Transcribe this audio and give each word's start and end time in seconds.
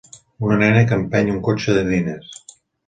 Una 0.47 0.57
nena 0.61 0.81
que 0.93 0.99
empeny 1.01 1.31
un 1.37 1.39
cotxet 1.51 1.81
de 1.81 1.87
nines 1.95 2.37